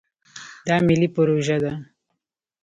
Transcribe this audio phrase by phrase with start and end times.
[0.67, 1.73] دا ملي پروژه ده.